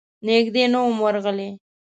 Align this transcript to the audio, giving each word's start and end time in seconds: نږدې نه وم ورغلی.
نږدې 0.25 0.63
نه 0.73 0.79
وم 0.83 0.97
ورغلی. 1.03 1.49